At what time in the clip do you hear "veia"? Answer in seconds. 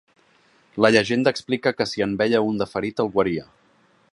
2.23-2.41